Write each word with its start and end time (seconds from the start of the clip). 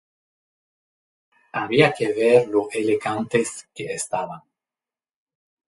Había 1.51 1.93
que 1.93 2.11
ver 2.11 2.47
lo 2.47 2.71
elegantes 2.71 3.69
que 3.75 3.85
estaban. 3.93 4.41